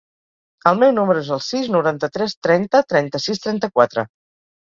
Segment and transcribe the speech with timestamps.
[0.69, 4.07] El meu número es el sis, noranta-tres, trenta, trenta-sis, trenta-quatre.